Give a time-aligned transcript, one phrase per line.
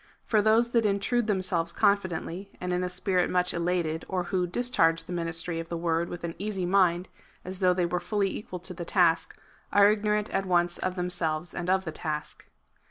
[0.25, 5.03] For those that intrude themselves confidently, and in a spirit much elated, or who discharge
[5.03, 7.07] the ministry of the word with an easy mind,
[7.45, 9.37] as though they were fully equal to the task,
[9.71, 12.47] are ignorant at once of them selves and of the task.